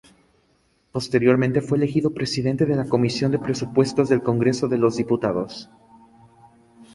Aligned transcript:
Posteriormente 0.91 1.61
fue 1.61 1.77
elegido 1.77 2.11
Presidente 2.11 2.65
de 2.65 2.75
la 2.75 2.89
comisión 2.89 3.29
de 3.31 3.37
Presupuestos 3.37 4.09
del 4.09 4.23
Congreso 4.23 4.67
de 4.67 4.79
los 4.79 4.95
Diputados. 4.97 5.69